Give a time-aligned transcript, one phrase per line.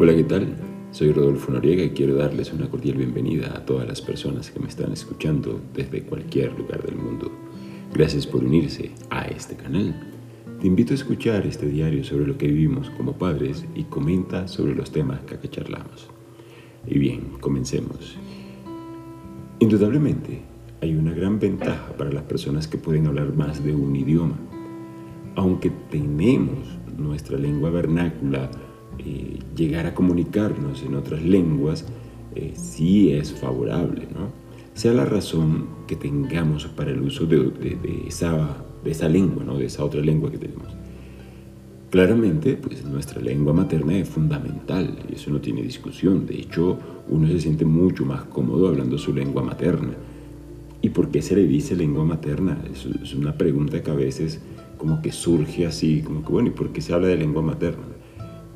[0.00, 0.54] Hola, ¿qué tal?
[0.92, 4.68] Soy Rodolfo Noriega y quiero darles una cordial bienvenida a todas las personas que me
[4.68, 7.32] están escuchando desde cualquier lugar del mundo.
[7.92, 10.08] Gracias por unirse a este canal.
[10.60, 14.76] Te invito a escuchar este diario sobre lo que vivimos como padres y comenta sobre
[14.76, 16.08] los temas que acá charlamos.
[16.86, 18.16] Y bien, comencemos.
[19.58, 20.42] Indudablemente,
[20.80, 24.38] hay una gran ventaja para las personas que pueden hablar más de un idioma.
[25.34, 28.48] Aunque tenemos nuestra lengua vernácula,
[28.98, 31.84] eh, llegar a comunicarnos en otras lenguas
[32.34, 34.30] eh, sí es favorable, ¿no?
[34.74, 37.50] Sea la razón que tengamos para el uso de,
[38.06, 39.58] esa, de esa lengua, ¿no?
[39.58, 40.68] De esa otra lengua que tenemos.
[41.90, 46.26] Claramente, pues nuestra lengua materna es fundamental, y eso no tiene discusión.
[46.26, 46.78] De hecho,
[47.08, 49.94] uno se siente mucho más cómodo hablando su lengua materna.
[50.80, 52.62] ¿Y por qué se le dice lengua materna?
[52.70, 54.40] Es una pregunta que a veces
[54.76, 57.84] como que surge así, como que bueno, ¿y por qué se habla de lengua materna?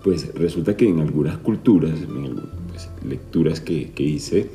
[0.03, 2.35] Pues resulta que en algunas culturas, en
[2.69, 4.51] pues, lecturas que, hice,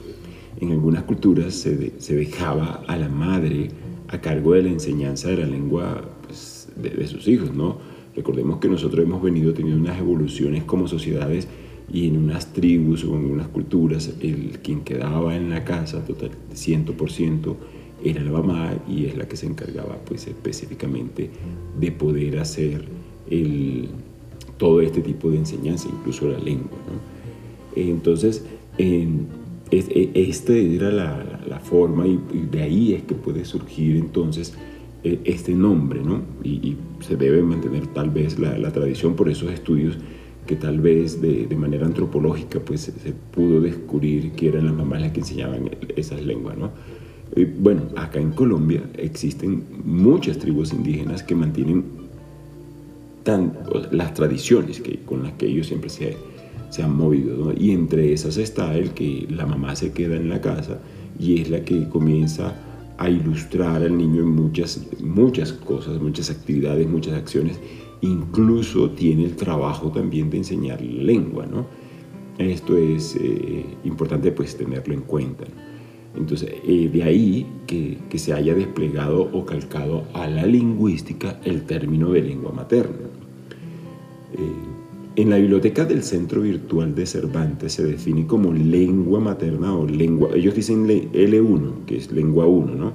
[0.59, 1.75] en algunas culturas se,
[2.15, 3.69] dejaba a la madre
[4.09, 7.77] a cargo de la enseñanza de la lengua pues, de, sus hijos, ¿no?
[8.15, 11.47] Recordemos que nosotros hemos venido teniendo unas evoluciones como sociedades
[11.91, 16.31] y en unas tribus o en unas culturas el quien quedaba en la casa total
[16.53, 17.55] 100%
[18.03, 21.29] era la mamá y es la que se encargaba pues específicamente
[21.79, 22.85] de poder hacer
[23.29, 23.89] el,
[24.57, 26.77] todo este tipo de enseñanza, incluso la lengua.
[27.75, 28.43] Entonces,
[28.77, 29.07] e,
[29.71, 32.19] esta era la, forma y,
[32.49, 34.53] de ahí es que puede surgir entonces
[35.03, 36.21] e, este nombre, ¿no?
[36.43, 39.97] Y, se debe mantener tal vez la, tradición por esos estudios
[40.47, 45.11] que tal vez de, manera antropológica pues se, pudo descubrir que eran las mamás las
[45.11, 46.71] que enseñaban esas lenguas, ¿no?
[47.59, 51.83] bueno, acá en Colombia existen muchas tribus indígenas que mantienen
[53.91, 56.17] las tradiciones que, con las que ellos siempre se,
[56.69, 57.53] se han movido.
[57.57, 60.79] Y entre esas está el que la mamá se queda en la casa
[61.19, 62.55] y es la que comienza
[62.97, 67.59] a ilustrar al niño en muchas, muchas cosas, muchas actividades, muchas acciones.
[68.01, 71.45] Incluso tiene el trabajo también de enseñar lengua.
[71.45, 71.65] ¿no?
[72.37, 75.45] Esto es eh, importante pues tenerlo en cuenta.
[76.15, 81.63] Entonces, eh, de ahí que, que, se haya desplegado o calcado a la lingüística el
[81.63, 83.06] término de lengua materna.
[84.37, 84.77] Eh,
[85.15, 90.29] en la biblioteca del Centro Virtual de Cervantes se define como lengua materna o lengua,
[90.35, 92.93] ellos dicen L1, que es lengua 1, ¿no?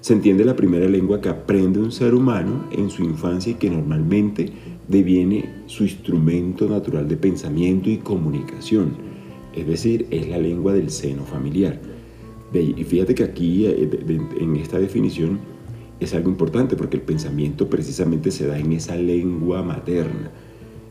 [0.00, 3.68] Se entiende la primera lengua que aprende un ser humano en su infancia y que
[3.68, 4.50] normalmente
[4.88, 8.94] deviene su instrumento natural de pensamiento y comunicación,
[9.54, 11.78] es decir, es la lengua del seno familiar.
[12.54, 13.90] Y fíjate que aquí, eh,
[14.40, 15.38] en esta definición,
[16.00, 20.30] es algo importante porque el pensamiento precisamente se da en esa lengua materna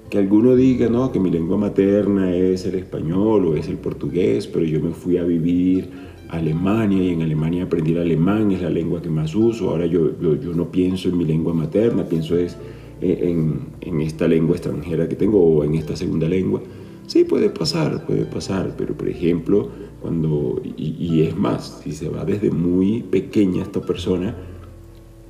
[0.09, 4.47] que alguno diga, no, que mi lengua materna es el español o es el portugués,
[4.47, 5.89] pero yo me fui a vivir
[6.29, 9.85] a Alemania y en Alemania aprendí el alemán, es la lengua que más uso, ahora
[9.85, 12.57] yo, yo, no pienso en mi lengua materna, pienso es
[13.01, 16.61] en, en, esta lengua extranjera que tengo o en esta segunda lengua.
[17.07, 19.69] Sí, puede pasar, puede pasar, pero por ejemplo,
[20.01, 24.35] cuando, y, y es más, si se va desde muy pequeña esta persona,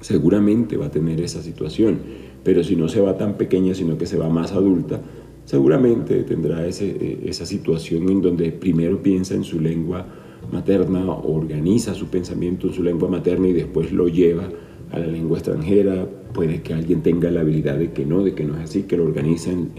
[0.01, 1.99] seguramente va a tener esa situación
[2.43, 5.01] pero si no se va tan pequeña, sino que se va más adulta,
[5.45, 10.05] seguramente tendrá ese, esa situación en donde primero piensa en su lengua
[10.51, 14.49] materna, organiza su pensamiento en su lengua materna y después lo lleva
[14.91, 16.07] a la lengua extranjera.
[16.33, 18.97] Puede que alguien tenga la habilidad de que no, de que no es así, que
[18.97, 19.71] lo organiza en,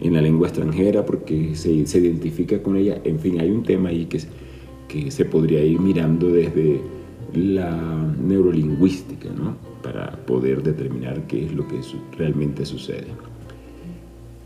[0.00, 3.00] en, la lengua extranjera porque se, se, identifica con ella.
[3.04, 4.20] En fin, hay un tema ahí que,
[4.88, 6.80] que se podría ir mirando desde
[7.32, 9.73] la neurolingüística, ¿no?
[9.84, 11.80] Para poder determinar qué es lo que
[12.16, 13.08] realmente sucede.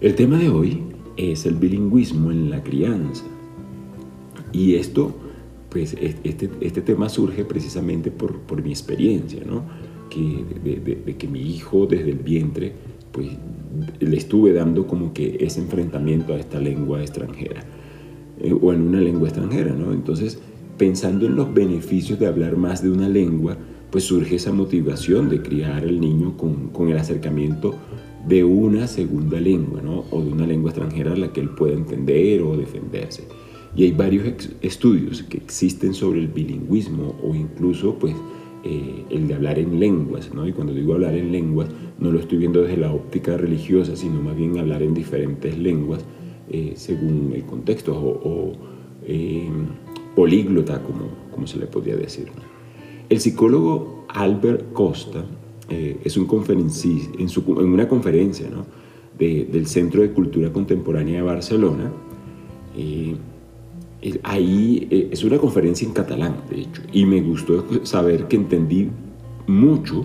[0.00, 0.82] El tema de hoy
[1.16, 3.24] es el bilingüismo en la crianza.
[4.52, 5.14] Y esto,
[5.70, 9.62] pues este, este tema surge precisamente por, por mi experiencia, ¿no?
[10.10, 12.72] Que de, que mi hijo desde el vientre,
[13.12, 13.28] pues
[14.00, 17.62] le estuve dando como que ese enfrentamiento a esta lengua extranjera,
[18.40, 19.92] eh, o en una lengua extranjera, ¿no?
[19.92, 20.40] Entonces,
[20.78, 23.56] pensando en los beneficios de hablar más de una lengua,
[23.90, 27.74] pues surge esa motivación de criar al niño con, el acercamiento
[28.26, 29.80] de una segunda lengua.
[30.10, 33.24] O de una lengua extranjera a la que él pueda entender o defenderse.
[33.74, 38.14] Y hay varios estudios que existen sobre el bilingüismo o incluso, pues,
[38.64, 40.46] eh, el de hablar en lenguas, ¿no?
[40.48, 41.68] Y cuando digo hablar en lenguas,
[41.98, 46.04] no lo estoy viendo desde la óptica religiosa, sino más bien hablar en diferentes lenguas
[46.50, 48.52] eh, según el contexto o,
[49.04, 49.48] eh,
[50.16, 52.28] políglota, como, como se le podría decir.
[53.08, 55.24] El psicólogo Albert Costa
[55.70, 58.46] eh, es un conferencista, en, una conferencia,
[59.18, 61.90] del Centro de Cultura Contemporánea de Barcelona.
[62.76, 63.16] Eh,
[64.22, 68.90] ahí eh, es una conferencia en catalán, de hecho, y me gustó saber que entendí
[69.46, 70.04] mucho,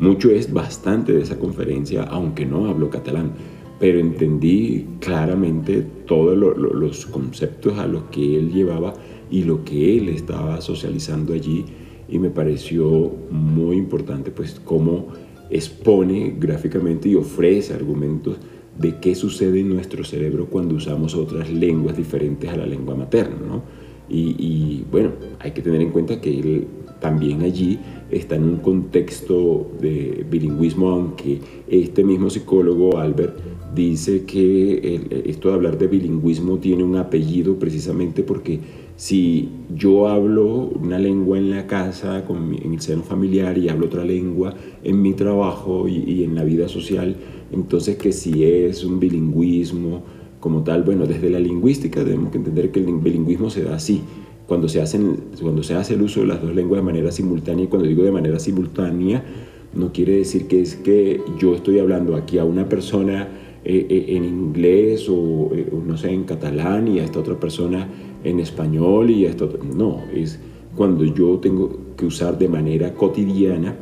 [0.00, 3.32] mucho es bastante de esa conferencia, aunque no hablo catalán,
[3.78, 8.92] pero entendí claramente todos los conceptos a los que él llevaba
[9.30, 11.64] y lo que él estaba socializando allí,
[12.10, 15.08] y me pareció muy importante, pues, cómo
[15.50, 18.36] expone gráficamente y ofrece argumentos
[18.78, 23.36] de qué sucede en nuestro cerebro cuando usamos otras lenguas diferentes a la lengua materna.
[23.46, 23.62] ¿no?
[24.08, 26.66] Y, bueno, hay que tener en cuenta que él
[27.00, 27.78] también allí
[28.10, 33.38] está en un contexto de bilingüismo, aunque este mismo psicólogo, Albert,
[33.74, 38.58] dice que esto de hablar de bilingüismo tiene un apellido precisamente porque
[39.00, 44.04] si yo hablo una lengua en la casa, en el seno familiar, y hablo otra
[44.04, 44.52] lengua
[44.84, 47.16] en mi trabajo y, en la vida social,
[47.50, 50.02] entonces que si es un bilingüismo
[50.38, 54.02] como tal, bueno, desde la lingüística tenemos que entender que el bilingüismo se da así,
[54.46, 57.64] cuando se, hacen, cuando se hace el uso de las dos lenguas de manera simultánea,
[57.64, 59.24] y cuando digo de manera simultánea,
[59.72, 63.28] no quiere decir que es que yo estoy hablando aquí a una persona
[63.64, 67.88] eh, eh, en inglés o, o, no sé, en catalán y a esta otra persona
[68.24, 69.50] en español y esto.
[69.74, 70.38] No, es
[70.76, 73.76] cuando yo tengo que usar de manera cotidiana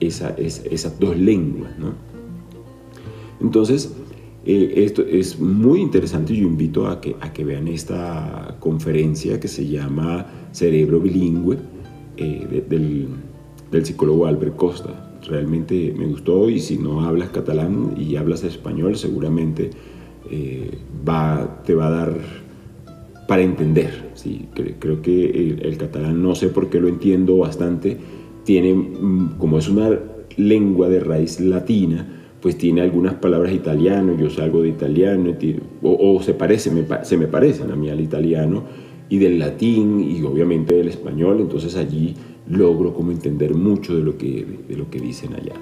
[0.00, 1.76] esa, esas dos lenguas.
[1.78, 1.92] ¿no?
[3.40, 3.92] Entonces,
[4.46, 6.36] eh, esto es muy interesante.
[6.36, 11.58] Yo invito a que, vean esta conferencia que se llama Cerebro Bilingüe
[12.16, 13.08] eh, del,
[13.84, 15.18] psicólogo Albert Costa.
[15.26, 19.70] Realmente me gustó y si no hablas catalán y hablas español, seguramente
[20.30, 20.78] eh,
[21.64, 22.43] te va a dar
[23.26, 24.10] para entender.
[24.14, 27.96] Sí, creo que el, catalán, no sé por qué lo entiendo bastante,
[28.44, 29.98] tiene, mm, como es una
[30.36, 32.06] lengua de raíz latina,
[32.40, 35.34] pues tiene algunas palabras italiano, yo salgo de italiano,
[35.82, 38.64] o, se, parece, me, se me parecen a mí al italiano,
[39.08, 42.14] y del latín, y obviamente del español, entonces allí
[42.48, 45.54] logro como entender mucho de lo que, de lo que dicen allá.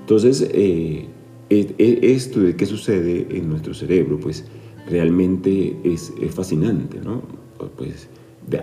[0.00, 1.06] Entonces, eh,
[1.50, 4.44] e, e, esto de qué sucede en nuestro cerebro, pues
[4.88, 7.22] realmente es, fascinante, ¿no?
[7.76, 8.08] Pues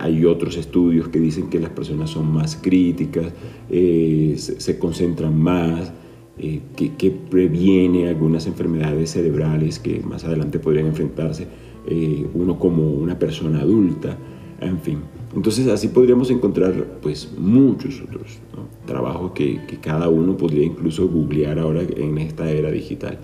[0.00, 3.32] hay otros estudios que dicen que las personas son más críticas,
[3.70, 5.92] eh, se, concentran más,
[6.38, 11.46] eh, que, previene algunas enfermedades cerebrales que más adelante podrían enfrentarse
[11.86, 14.16] eh, uno como una persona adulta,
[14.60, 15.00] en fin.
[15.34, 18.38] Entonces así podríamos encontrar pues muchos otros
[18.86, 23.18] trabajos que, que cada uno podría incluso googlear ahora en esta era digital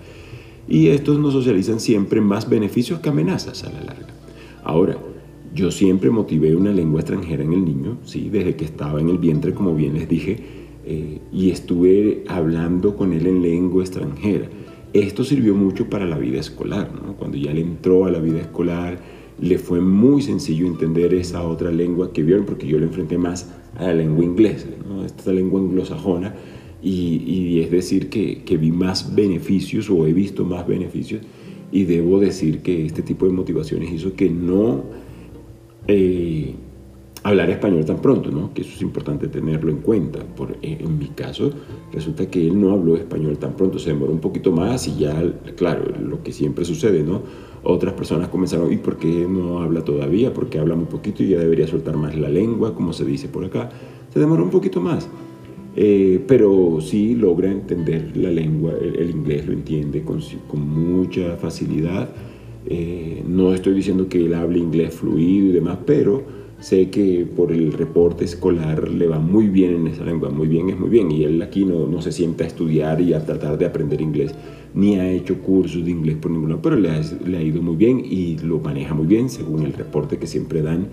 [0.67, 4.07] y estos nos socializan siempre más beneficios que amenazas a la larga.
[4.63, 4.97] Ahora,
[5.53, 8.29] yo siempre motivé una lengua extranjera en el niño, ¿sí?
[8.29, 10.37] desde que estaba en el vientre, como bien les dije,
[10.85, 14.47] eh, y estuve hablando con él en lengua extranjera.
[14.93, 18.99] Esto sirvió mucho para la vida escolar, cuando ya le entró a la vida escolar,
[19.39, 23.51] le fue muy sencillo entender esa otra lengua que vieron, porque yo le enfrenté más
[23.77, 24.67] a la lengua inglesa,
[25.05, 26.35] esta lengua anglosajona,
[26.81, 31.21] y, es decir que, vi más beneficios o he visto más beneficios
[31.71, 34.83] y debo decir que este tipo de motivaciones hizo que no
[35.87, 36.55] eh,
[37.23, 38.53] hablar español tan pronto, ¿no?
[38.53, 40.19] que eso es importante tenerlo en cuenta.
[40.35, 41.51] Por, eh, en mi caso,
[41.93, 45.23] resulta que él no habló español tan pronto, se demoró un poquito más y ya,
[45.55, 47.21] claro, lo que siempre sucede, ¿no?
[47.63, 50.33] Otras personas comenzaron, ¿y por qué no habla todavía?
[50.33, 53.45] Porque habla muy poquito y ya debería soltar más la lengua, como se dice por
[53.45, 53.69] acá.
[54.11, 55.07] Se demoró un poquito más.
[55.75, 62.09] Eh, pero sí logra entender la lengua, el, inglés lo entiende con, con mucha facilidad.
[62.67, 66.23] Eh, no estoy diciendo que él hable inglés fluido y demás, pero
[66.59, 70.69] sé que por el reporte escolar le va muy bien en esa lengua, muy bien
[70.69, 73.57] es muy bien, y él aquí no, no se sienta a estudiar y a tratar
[73.57, 74.35] de aprender inglés,
[74.75, 77.77] ni ha hecho cursos de inglés por ninguno, pero le ha, le ha ido muy
[77.77, 80.89] bien y lo maneja muy bien según el reporte que siempre dan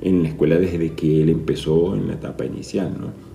[0.00, 3.31] en la escuela desde que él empezó en la etapa inicial, ¿no?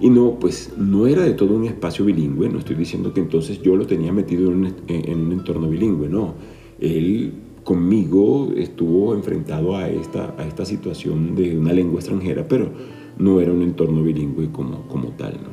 [0.00, 3.62] Y no, pues no era de todo un espacio bilingüe, no estoy diciendo que entonces
[3.62, 6.34] yo lo tenía metido en un, en un entorno bilingüe, no.
[6.80, 7.32] Él
[7.64, 12.70] conmigo estuvo enfrentado a esta, a esta situación de una lengua extranjera, pero
[13.18, 15.34] no era un entorno bilingüe como, como tal.
[15.34, 15.48] ¿no?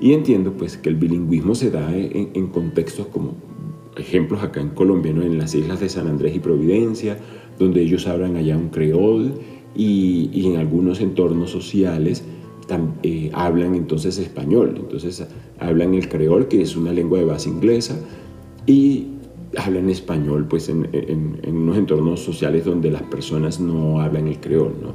[0.00, 3.34] Y entiendo pues que el bilingüismo se da en, en contextos como
[3.96, 5.22] ejemplos acá en Colombia, ¿no?
[5.22, 7.18] en las islas de San Andrés y Providencia,
[7.58, 9.34] donde ellos hablan allá un creol
[9.76, 12.24] y, y en algunos entornos sociales
[13.02, 15.26] eh, hablan entonces español, entonces
[15.58, 17.96] hablan el creol, que es una lengua de base inglesa,
[18.66, 19.08] y
[19.56, 20.86] hablan español pues en,
[21.46, 24.94] unos entornos sociales donde las personas no hablan el creol, ¿no?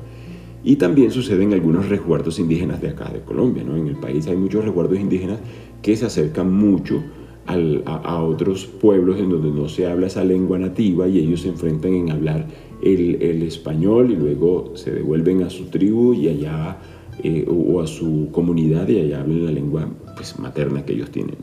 [0.62, 3.78] Y también sucede en algunos resguardos indígenas de acá, de Colombia, ¿no?
[3.78, 5.40] En el país hay muchos resguardos indígenas
[5.82, 7.02] que se acercan mucho
[7.46, 11.94] a, otros pueblos en donde no se habla esa lengua nativa y ellos se enfrentan
[11.94, 12.46] en hablar
[12.84, 16.78] el, español y luego se devuelven a su tribu y allá
[17.24, 21.36] eh, o a su comunidad y allá hablan la lengua pues, materna que ellos tienen.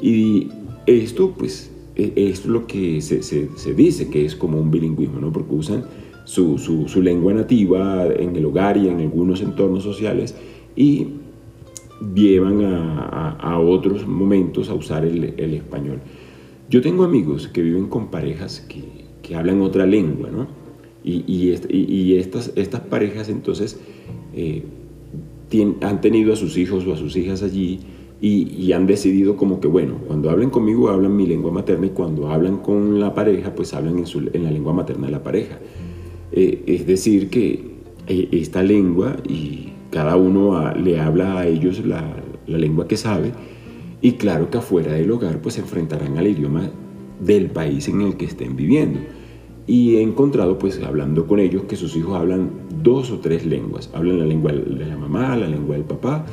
[0.00, 0.48] Y
[0.86, 5.32] esto pues e, es lo que se, dice que es como un bilingüismo, ¿no?
[5.32, 5.84] porque usan
[6.24, 10.34] su, su, lengua nativa en el hogar y en algunos entornos sociales
[10.76, 11.08] y
[12.14, 16.00] llevan a, otros momentos a usar el, español.
[16.70, 20.46] Yo tengo amigos que viven con parejas que, hablan otra lengua, ¿no?
[21.04, 23.78] Y, y, estas, estas parejas entonces
[24.34, 24.62] eh,
[25.80, 27.80] han tenido a sus hijos o a sus hijas allí
[28.20, 32.30] y, han decidido como que, bueno, cuando hablen conmigo hablan mi lengua materna y cuando
[32.30, 35.58] hablan con la pareja, pues hablan en, su, en la lengua materna de la pareja.
[36.32, 42.16] Eh, es decir, que eh, esta lengua y cada uno le habla a ellos la,
[42.46, 43.32] lengua que sabe
[44.00, 46.70] y claro que afuera del hogar pues se enfrentarán al idioma
[47.20, 49.00] del país en el que estén viviendo.
[49.68, 52.50] Y he encontrado pues hablando con ellos que sus hijos hablan
[52.82, 53.90] dos o tres lenguas.
[53.94, 56.26] Hablan la lengua de la mamá, la lengua del papá,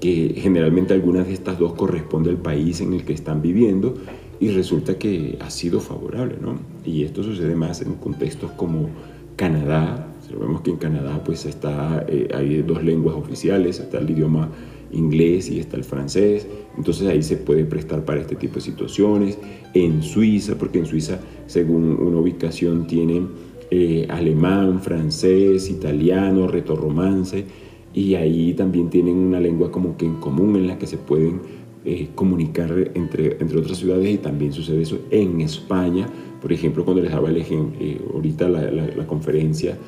[0.00, 3.94] que generalmente algunas de estas dos corresponde al país en el que están viviendo
[4.40, 6.58] y resulta que ha sido favorable, ¿no?
[6.84, 8.90] Y esto sucede más en contextos como
[9.36, 14.48] Canadá, Vemos que en Canadá pues está, eh, hay dos lenguas oficiales, está el idioma
[14.94, 16.46] inglés y está el francés,
[16.76, 19.38] entonces ahí se puede prestar para este tipo de situaciones.
[19.74, 23.28] En Suiza, porque en Suiza según una ubicación tienen
[23.70, 27.44] eh, alemán, francés, italiano, retorromance,
[27.92, 31.40] y ahí también tienen una lengua como que en común en la que se pueden
[31.84, 36.08] eh, comunicar entre, entre otras ciudades y también sucede eso en España.
[36.40, 37.80] Por ejemplo, cuando les daba el ejemplo,
[38.12, 39.78] ahorita la, la conferencia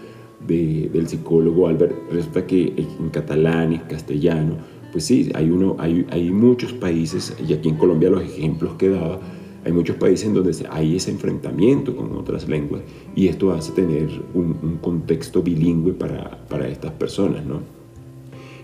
[0.46, 4.56] del psicólogo Albert, resulta que en catalán, en castellano,
[4.96, 8.88] pues sí, hay, uno, hay, hay muchos países, y aquí en Colombia los ejemplos que
[8.88, 9.20] daba,
[9.62, 12.80] hay muchos países en donde hay ese enfrentamiento con otras lenguas
[13.14, 17.60] y esto hace tener un, contexto bilingüe para, para, estas personas, ¿no?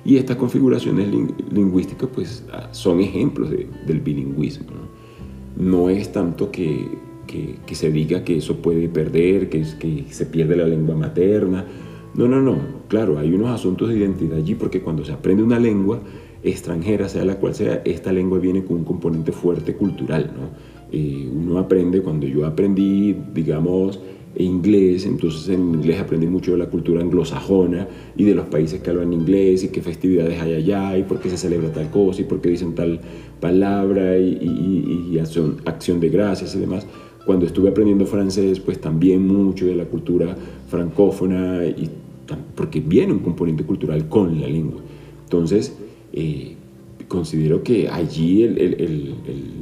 [0.06, 1.08] Y estas configuraciones
[1.50, 5.62] lingüísticas pues ah, son ejemplos del bilingüismo, ¿no?
[5.62, 6.88] No es tanto que
[7.26, 11.66] que, se diga que eso puede perder, que, que se pierde la lengua materna.
[12.14, 12.59] No, no, no.
[12.88, 16.00] Claro, hay unos asuntos de identidad allí porque cuando se aprende una lengua
[16.42, 20.31] extranjera, sea la cual sea, esta lengua viene con un componente fuerte cultural.
[20.35, 20.50] ¿no?
[20.92, 24.00] Eh, uno aprende, cuando yo aprendí, digamos,
[24.37, 28.90] inglés, entonces en inglés aprendí mucho de la cultura anglosajona y de los países que
[28.90, 32.25] hablan inglés y qué festividades hay allá y por qué se celebra tal cosa y
[32.25, 33.00] por qué dicen tal
[33.40, 36.87] palabra y, y, acción, acción de gracias y demás.
[37.26, 40.37] Cuando estuve aprendiendo francés, pues también mucho de la cultura
[40.69, 41.88] francófona, y,
[42.54, 44.80] porque viene un componente cultural con la lengua.
[45.24, 45.76] Entonces,
[46.12, 46.56] eh,
[47.08, 49.14] considero que allí el, el,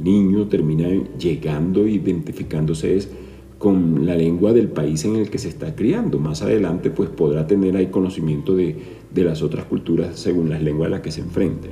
[0.03, 0.87] niño termina
[1.19, 3.07] llegando, identificándose
[3.57, 6.17] con la lengua del país en el que se está criando.
[6.17, 8.75] Más adelante, pues podrá tener ahí conocimiento de,
[9.13, 11.69] de las otras culturas según las lenguas a las que se enfrente.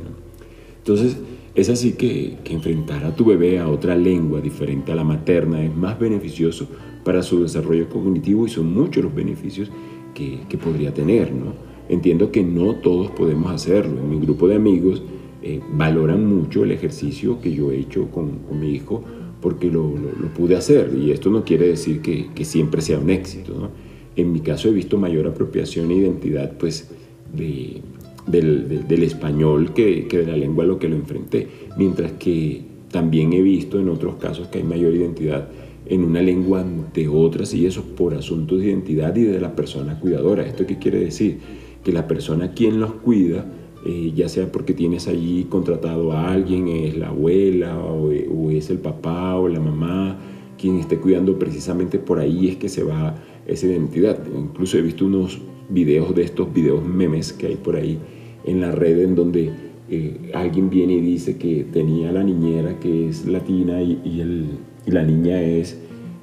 [0.77, 1.17] Entonces,
[1.55, 5.75] es así que, enfrentar a tu bebé a otra lengua diferente a la materna es
[5.75, 6.67] más beneficioso
[7.03, 9.69] para su desarrollo cognitivo y son muchos los beneficios
[10.13, 11.31] que, podría tener.
[11.31, 11.53] ¿no?
[11.87, 13.99] Entiendo que no todos podemos hacerlo.
[13.99, 15.01] En mi grupo de amigos
[15.41, 19.03] eh, valoran mucho el ejercicio que yo he hecho con, mi hijo
[19.41, 19.93] porque lo,
[20.35, 23.69] pude hacer y esto no quiere decir que, siempre sea un éxito.
[24.15, 26.89] En mi caso he visto mayor apropiación e identidad pues,
[27.33, 27.81] de,
[28.27, 31.47] del, español que, de la lengua a lo que lo enfrenté,
[31.77, 35.47] mientras que también he visto en otros casos que hay mayor identidad
[35.89, 39.99] en una lengua ante otras y eso por asuntos de identidad y de la persona
[39.99, 40.45] cuidadora.
[40.45, 41.39] ¿Esto qué quiere decir?
[41.83, 43.45] Que la persona quien los cuida,
[43.85, 48.69] eh, ya sea porque tienes allí contratado a alguien, es la abuela o, o, es
[48.69, 50.17] el papá o la mamá,
[50.57, 53.15] quien esté cuidando precisamente por ahí es que se va
[53.47, 54.19] esa identidad.
[54.37, 57.97] Incluso he visto unos videos de estos videos memes que hay por ahí
[58.45, 59.51] en la red en donde
[59.89, 64.45] eh, alguien viene y dice que tenía la niñera que es latina y, el,
[64.91, 65.77] la niña es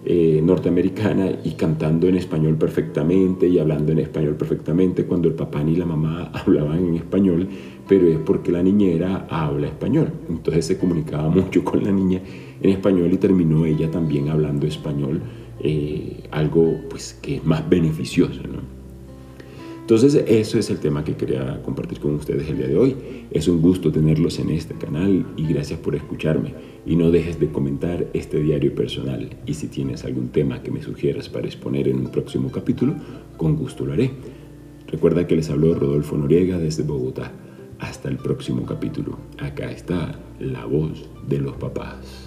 [0.08, 5.64] eh, norteamericana y cantando en español perfectamente y hablando en español perfectamente cuando el papá
[5.64, 7.48] ni la mamá hablaban en español,
[7.88, 10.12] pero es porque la niñera habla español.
[10.28, 12.20] Entonces se comunicaba mucho con la niña
[12.60, 15.20] en español y terminó ella también hablando español,
[15.60, 18.42] eh, algo pues que es más beneficioso.
[18.42, 18.60] ¿no?
[19.86, 22.96] Entonces, eso es el tema que quería compartir con ustedes el día de hoy.
[23.30, 26.54] Es un gusto tenerlos en este canal y gracias por escucharme.
[26.84, 29.30] Y no dejes de comentar este diario personal.
[29.46, 32.96] Y si tienes algún tema que me sugieras para exponer en un próximo capítulo,
[33.36, 34.10] con gusto lo haré.
[34.88, 37.30] Recuerda que les habló Rodolfo Noriega desde Bogotá.
[37.78, 39.16] Hasta el próximo capítulo.
[39.38, 42.25] Acá está la voz de los papás.